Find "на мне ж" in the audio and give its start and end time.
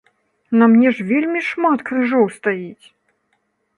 0.61-1.05